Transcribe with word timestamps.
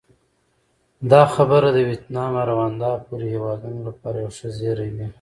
دا 1.11 1.21
خبره 1.35 1.69
د 1.73 1.77
ویتنام 1.89 2.33
او 2.41 2.47
روندا 2.49 2.91
پورې 3.05 3.25
هېوادونو 3.33 3.79
لپاره 3.87 4.17
یو 4.23 4.31
ښه 4.37 4.47
زېری 4.57 4.89
وي. 4.95 5.07